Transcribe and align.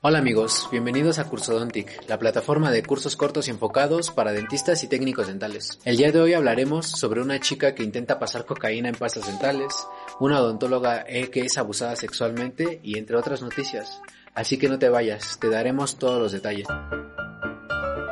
Hola 0.00 0.18
amigos, 0.18 0.68
bienvenidos 0.70 1.18
a 1.18 1.24
Cursodontic, 1.24 2.08
la 2.08 2.20
plataforma 2.20 2.70
de 2.70 2.84
cursos 2.84 3.16
cortos 3.16 3.48
y 3.48 3.50
enfocados 3.50 4.12
para 4.12 4.30
dentistas 4.30 4.84
y 4.84 4.86
técnicos 4.86 5.26
dentales. 5.26 5.80
El 5.84 5.96
día 5.96 6.12
de 6.12 6.20
hoy 6.20 6.34
hablaremos 6.34 6.86
sobre 6.86 7.20
una 7.20 7.40
chica 7.40 7.74
que 7.74 7.82
intenta 7.82 8.20
pasar 8.20 8.46
cocaína 8.46 8.90
en 8.90 8.94
pastas 8.94 9.26
dentales, 9.26 9.74
una 10.20 10.40
odontóloga 10.40 11.04
eh, 11.08 11.30
que 11.30 11.40
es 11.40 11.58
abusada 11.58 11.96
sexualmente 11.96 12.78
y 12.84 12.96
entre 12.96 13.16
otras 13.16 13.42
noticias. 13.42 14.00
Así 14.36 14.56
que 14.56 14.68
no 14.68 14.78
te 14.78 14.88
vayas, 14.88 15.36
te 15.40 15.50
daremos 15.50 15.98
todos 15.98 16.22
los 16.22 16.30
detalles. 16.30 16.68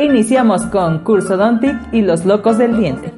Iniciamos 0.00 0.62
con 0.68 1.04
Cursodontic 1.04 1.92
y 1.92 2.00
los 2.00 2.24
locos 2.24 2.56
del 2.56 2.78
diente. 2.78 3.13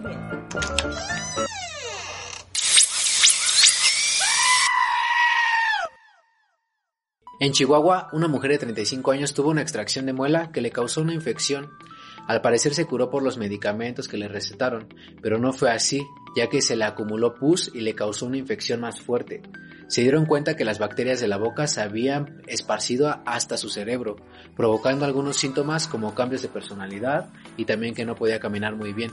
En 7.39 7.53
Chihuahua, 7.53 8.09
una 8.13 8.29
mujer 8.29 8.53
de 8.53 8.59
35 8.59 9.11
años 9.11 9.35
tuvo 9.35 9.51
una 9.51 9.61
extracción 9.61 10.07
de 10.07 10.15
muela 10.15 10.51
que 10.53 10.63
le 10.63 10.71
causó 10.71 11.03
una 11.03 11.13
infección. 11.13 11.71
Al 12.27 12.41
parecer 12.41 12.73
se 12.73 12.87
curó 12.87 13.11
por 13.11 13.23
los 13.23 13.37
medicamentos 13.37 14.09
que 14.09 14.17
le 14.17 14.27
recetaron, 14.27 14.89
pero 15.21 15.39
no 15.39 15.53
fue 15.53 15.71
así, 15.71 16.03
ya 16.35 16.49
que 16.49 16.63
se 16.63 16.77
le 16.77 16.85
acumuló 16.85 17.35
pus 17.35 17.71
y 17.75 17.83
le 17.83 17.95
causó 17.95 18.25
una 18.25 18.39
infección 18.39 18.81
más 18.81 19.03
fuerte. 19.03 19.43
Se 19.89 20.03
dieron 20.03 20.27
cuenta 20.27 20.57
que 20.57 20.65
las 20.65 20.79
bacterias 20.79 21.21
de 21.21 21.29
la 21.29 21.37
boca 21.37 21.67
se 21.67 21.81
habían 21.81 22.43
esparcido 22.47 23.21
hasta 23.25 23.57
su 23.57 23.69
cerebro, 23.69 24.17
provocando 24.57 25.05
algunos 25.05 25.37
síntomas 25.37 25.87
como 25.87 26.15
cambios 26.15 26.43
de 26.43 26.49
personalidad 26.49 27.29
y 27.57 27.65
también 27.65 27.95
que 27.95 28.05
no 28.05 28.15
podía 28.15 28.41
caminar 28.41 28.75
muy 28.75 28.93
bien 28.93 29.13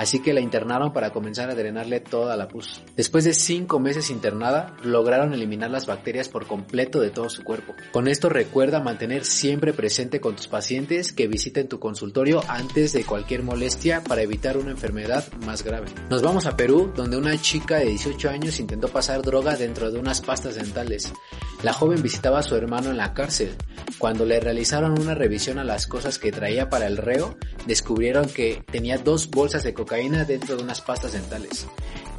así 0.00 0.20
que 0.20 0.32
la 0.32 0.40
internaron 0.40 0.94
para 0.94 1.10
comenzar 1.10 1.50
a 1.50 1.54
drenarle 1.54 2.00
toda 2.00 2.34
la 2.34 2.48
pus. 2.48 2.82
Después 2.96 3.24
de 3.24 3.34
5 3.34 3.78
meses 3.78 4.08
internada, 4.08 4.74
lograron 4.82 5.34
eliminar 5.34 5.70
las 5.70 5.86
bacterias 5.86 6.30
por 6.30 6.46
completo 6.46 7.00
de 7.00 7.10
todo 7.10 7.28
su 7.28 7.44
cuerpo. 7.44 7.74
Con 7.92 8.08
esto 8.08 8.30
recuerda 8.30 8.80
mantener 8.80 9.26
siempre 9.26 9.74
presente 9.74 10.18
con 10.18 10.36
tus 10.36 10.48
pacientes 10.48 11.12
que 11.12 11.28
visiten 11.28 11.68
tu 11.68 11.78
consultorio 11.78 12.42
antes 12.48 12.94
de 12.94 13.04
cualquier 13.04 13.42
molestia 13.42 14.02
para 14.02 14.22
evitar 14.22 14.56
una 14.56 14.70
enfermedad 14.70 15.24
más 15.44 15.62
grave. 15.62 15.88
Nos 16.08 16.22
vamos 16.22 16.46
a 16.46 16.56
Perú, 16.56 16.90
donde 16.96 17.18
una 17.18 17.36
chica 17.38 17.76
de 17.76 17.86
18 17.86 18.30
años 18.30 18.58
intentó 18.58 18.88
pasar 18.88 19.20
droga 19.20 19.56
dentro 19.56 19.90
de 19.92 19.98
unas 20.00 20.20
pastas 20.20 20.56
dentales. 20.56 21.12
La 21.62 21.72
joven 21.72 22.02
visitaba 22.02 22.38
a 22.38 22.42
su 22.42 22.56
hermano 22.56 22.90
en 22.90 22.96
la 22.96 23.14
cárcel. 23.14 23.54
Cuando 23.98 24.24
le 24.24 24.40
realizaron 24.40 24.98
una 24.98 25.14
revisión 25.14 25.58
a 25.58 25.64
las 25.64 25.86
cosas 25.86 26.18
que 26.18 26.32
traía 26.32 26.70
para 26.70 26.86
el 26.86 26.96
reo, 26.96 27.36
descubrieron 27.66 28.28
que 28.28 28.64
tenía 28.70 28.98
dos 28.98 29.28
bolsas 29.30 29.62
de 29.62 29.74
cocaína 29.74 30.24
dentro 30.24 30.56
de 30.56 30.62
unas 30.62 30.80
pastas 30.80 31.12
dentales. 31.12 31.66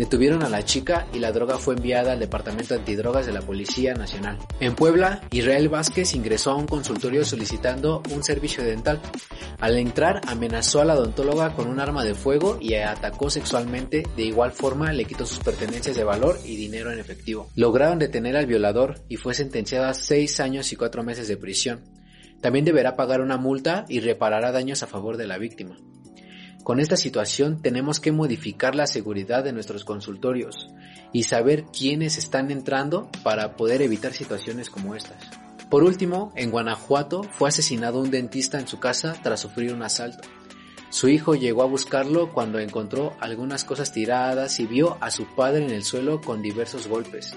Detuvieron 0.02 0.42
a 0.42 0.50
la 0.50 0.66
chica 0.66 1.06
y 1.14 1.20
la 1.20 1.32
droga 1.32 1.60
fue 1.60 1.76
enviada 1.76 2.14
al 2.14 2.20
Departamento 2.20 2.74
Antidrogas 2.74 3.28
de 3.28 3.34
la 3.34 3.42
Policía 3.44 3.94
Nacional. 3.94 4.40
En 4.60 4.74
Puebla, 4.74 5.22
Israel 5.30 5.70
Vázquez 5.70 6.16
ingresó 6.16 6.50
a 6.50 6.56
un 6.56 6.66
consultorio 6.66 7.24
solicitando 7.24 8.02
un 8.12 8.24
servicio 8.24 8.64
dental. 8.64 9.00
Al 9.60 9.78
entrar, 9.78 10.22
amenazó 10.26 10.82
a 10.82 10.86
la 10.86 10.96
odontóloga 10.96 11.54
con 11.54 11.68
un 11.68 11.80
arma 11.80 12.04
de 12.04 12.16
fuego 12.16 12.58
y 12.60 12.74
atacó 12.74 13.30
sexualmente. 13.30 14.02
De 14.16 14.24
igual 14.24 14.54
forma, 14.54 14.92
le 14.92 15.06
quitó 15.06 15.28
sus 15.28 15.38
pertenencias 15.38 15.96
de 15.96 16.04
valor 16.04 16.40
y 16.44 16.56
dinero 16.56 16.92
en 16.92 16.98
efectivo. 16.98 17.52
Lograron 17.56 18.00
detener 18.00 18.36
al 18.38 18.48
violador 18.48 19.02
y 19.08 19.18
fue 19.18 19.36
sentenciado 19.36 19.86
a 19.86 19.94
seis 19.94 20.40
años 20.40 20.74
y 20.74 20.78
cuatro 20.78 21.04
meses 21.04 21.28
de 21.28 21.38
prisión. 21.38 21.82
También 22.42 22.66
deberá 22.66 22.96
pagar 22.96 23.22
una 23.22 23.38
multa 23.38 23.86
y 23.88 24.00
reparará 24.00 24.52
daños 24.52 24.82
a 24.82 24.88
favor 24.88 25.18
de 25.18 25.28
la 25.28 25.38
víctima. 25.38 25.78
Con 26.72 26.80
esta 26.80 26.96
situación 26.96 27.62
tenemos 27.62 28.00
que 28.00 28.14
modificar 28.14 28.76
la 28.76 28.88
seguridad 28.88 29.44
de 29.44 29.52
nuestros 29.52 29.84
consultorios 29.84 30.70
y 31.12 31.24
saber 31.24 31.66
quiénes 31.66 32.18
están 32.18 32.50
entrando 32.50 33.10
para 33.24 33.58
poder 33.58 33.82
evitar 33.82 34.14
situaciones 34.14 34.70
como 34.70 34.96
estas. 34.96 35.18
Por 35.70 35.84
último, 35.84 36.32
en 36.38 36.50
Guanajuato 36.50 37.24
fue 37.24 37.50
asesinado 37.50 38.00
un 38.00 38.10
dentista 38.10 38.58
en 38.58 38.70
su 38.70 38.80
casa 38.80 39.18
tras 39.22 39.42
sufrir 39.42 39.74
un 39.74 39.84
asalto. 39.84 40.26
Su 40.92 41.10
hijo 41.10 41.36
llegó 41.36 41.64
a 41.64 41.68
buscarlo 41.68 42.32
cuando 42.32 42.58
encontró 42.58 43.18
algunas 43.20 43.66
cosas 43.66 43.92
tiradas 43.92 44.58
y 44.62 44.66
vio 44.66 44.98
a 45.02 45.12
su 45.12 45.26
padre 45.36 45.66
en 45.66 45.72
el 45.72 45.84
suelo 45.84 46.22
con 46.22 46.42
diversos 46.42 46.88
golpes. 46.88 47.34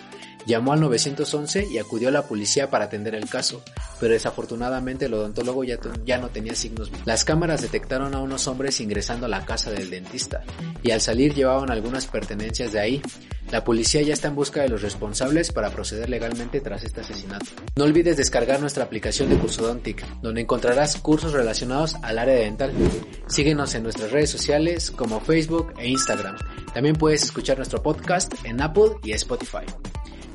Llamó 0.47 0.75
al 0.75 0.81
911 0.81 1.67
y 1.73 1.79
acudió 1.79 2.11
a 2.11 2.13
la 2.13 2.29
policía 2.29 2.71
para 2.71 2.85
atender 2.85 3.17
el 3.17 3.29
caso, 3.29 3.65
pero 4.05 4.13
desafortunadamente 4.13 5.07
el 5.07 5.15
odontólogo 5.15 5.65
ya, 5.65 5.79
ya, 6.05 6.19
no 6.19 6.29
tenía 6.29 6.55
signos. 6.55 6.93
Las 7.07 7.25
cámaras 7.25 7.63
detectaron 7.63 8.15
a 8.15 8.21
unos 8.21 8.47
hombres 8.49 8.79
ingresando 8.83 9.25
a 9.25 9.31
la 9.31 9.47
casa 9.47 9.71
del 9.71 9.89
dentista 9.89 10.43
y 10.83 10.91
al 10.91 11.01
salir 11.01 11.33
llevaban 11.33 11.71
algunas 11.71 12.07
pertenencias 12.07 12.75
de 12.75 12.81
ahí. 12.81 13.03
La 13.51 13.65
policía 13.65 14.03
ya 14.03 14.13
está 14.13 14.29
en 14.29 14.35
busca 14.35 14.61
de 14.61 14.69
los 14.69 14.83
responsables 14.83 15.53
para 15.53 15.71
proceder 15.71 16.11
legalmente 16.11 16.61
tras 16.61 16.85
este 16.85 17.01
asesinato. 17.01 17.47
No 17.77 17.85
olvides 17.85 18.19
descargar 18.19 18.61
nuestra 18.61 18.85
aplicación 18.85 19.31
de 19.31 19.39
Cursodontic, 19.39 20.07
donde 20.21 20.43
encontrarás 20.43 20.99
cursos 20.99 21.33
relacionados 21.33 21.95
al 22.03 22.19
área 22.19 22.35
dental. 22.35 22.75
Síguenos 23.27 23.75
en 23.75 23.85
nuestras 23.85 24.13
redes 24.13 24.29
sociales 24.29 24.91
como 24.91 25.19
Facebook 25.23 25.73
e 25.79 25.89
Instagram. 25.89 26.37
También 26.75 26.97
puedes 26.97 27.23
escuchar 27.23 27.57
nuestro 27.57 27.83
podcast 27.83 28.35
en 28.45 28.61
Apple 28.61 28.97
y 29.03 29.13
Spotify. 29.13 29.65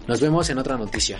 Nos 0.08 0.20
vemos 0.22 0.50
en 0.50 0.58
otra 0.58 0.76
noticia. 0.76 1.20